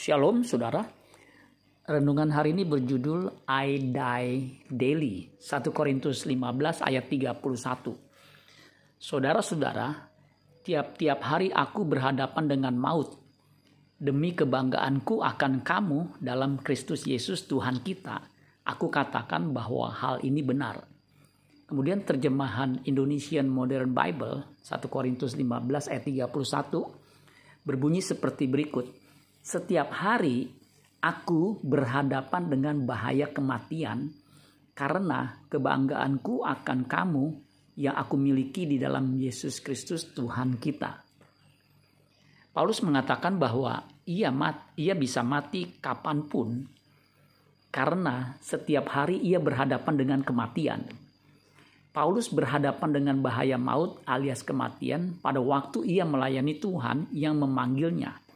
[0.00, 0.80] Shalom saudara.
[1.84, 4.32] Renungan hari ini berjudul I Die
[4.72, 5.28] Daily.
[5.36, 7.36] 1 Korintus 15 ayat 31.
[8.96, 10.08] Saudara-saudara,
[10.64, 13.20] tiap-tiap hari aku berhadapan dengan maut.
[14.00, 18.24] Demi kebanggaanku akan kamu dalam Kristus Yesus Tuhan kita,
[18.64, 20.80] aku katakan bahwa hal ini benar.
[21.68, 28.99] Kemudian terjemahan Indonesian Modern Bible 1 Korintus 15 ayat 31 berbunyi seperti berikut.
[29.40, 30.52] Setiap hari
[31.00, 34.12] aku berhadapan dengan bahaya kematian
[34.76, 37.40] karena kebanggaanku akan kamu
[37.80, 41.00] yang aku miliki di dalam Yesus Kristus Tuhan kita.
[42.52, 46.60] Paulus mengatakan bahwa ia mat, ia bisa mati kapan pun
[47.72, 50.84] karena setiap hari ia berhadapan dengan kematian.
[51.96, 58.29] Paulus berhadapan dengan bahaya maut alias kematian pada waktu ia melayani Tuhan yang memanggilnya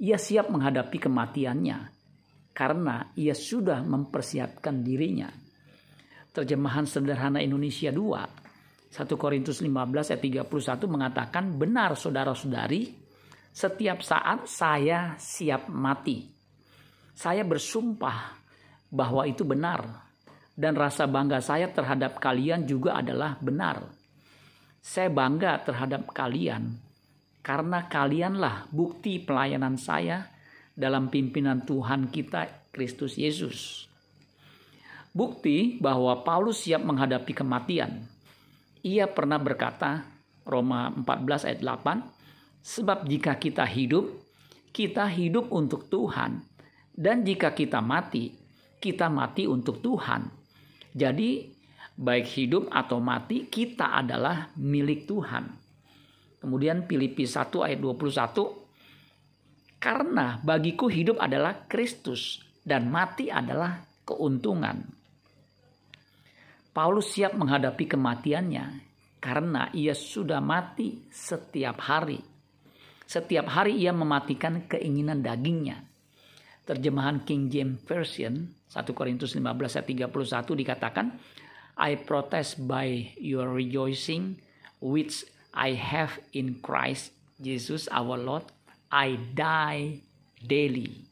[0.00, 1.78] ia siap menghadapi kematiannya
[2.54, 5.30] karena ia sudah mempersiapkan dirinya.
[6.34, 9.70] Terjemahan sederhana Indonesia 2, 1 Korintus 15
[10.14, 12.90] ayat 31 mengatakan, Benar saudara-saudari,
[13.54, 16.26] setiap saat saya siap mati.
[17.14, 18.34] Saya bersumpah
[18.90, 20.10] bahwa itu benar.
[20.54, 23.90] Dan rasa bangga saya terhadap kalian juga adalah benar.
[24.78, 26.78] Saya bangga terhadap kalian
[27.44, 30.32] karena kalianlah bukti pelayanan saya
[30.72, 33.84] dalam pimpinan Tuhan kita Kristus Yesus.
[35.12, 38.02] Bukti bahwa Paulus siap menghadapi kematian.
[38.82, 40.08] Ia pernah berkata,
[40.42, 44.10] Roma 14 ayat 8, sebab jika kita hidup,
[44.74, 46.42] kita hidup untuk Tuhan,
[46.90, 48.34] dan jika kita mati,
[48.82, 50.26] kita mati untuk Tuhan.
[50.90, 51.46] Jadi,
[51.94, 55.63] baik hidup atau mati, kita adalah milik Tuhan.
[56.44, 59.80] Kemudian Filipi 1 ayat 21.
[59.80, 64.84] Karena bagiku hidup adalah Kristus dan mati adalah keuntungan.
[66.68, 68.64] Paulus siap menghadapi kematiannya
[69.24, 72.20] karena ia sudah mati setiap hari.
[73.08, 75.80] Setiap hari ia mematikan keinginan dagingnya.
[76.68, 81.06] Terjemahan King James Version 1 Korintus 15 ayat 31 dikatakan,
[81.80, 84.36] I protest by your rejoicing
[84.84, 85.24] which
[85.54, 88.50] I have in Christ Jesus our Lord,
[88.90, 90.02] I die
[90.42, 91.06] daily.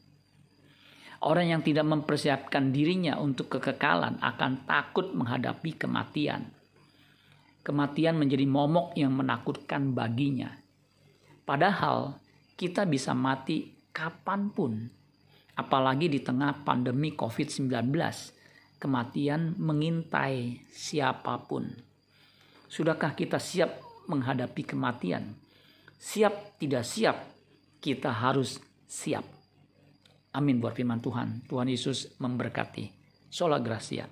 [1.23, 6.51] Orang yang tidak mempersiapkan dirinya untuk kekekalan akan takut menghadapi kematian.
[7.63, 10.51] Kematian menjadi momok yang menakutkan baginya.
[11.47, 12.19] Padahal
[12.59, 14.83] kita bisa mati kapan pun,
[15.55, 17.71] apalagi di tengah pandemi COVID-19.
[18.75, 21.71] Kematian mengintai siapa pun.
[22.67, 25.35] Sudahkah kita siap menghadapi kematian.
[25.99, 27.17] Siap tidak siap,
[27.79, 29.23] kita harus siap.
[30.33, 31.45] Amin buat firman Tuhan.
[31.45, 32.89] Tuhan Yesus memberkati.
[33.29, 34.09] Sola Gracia.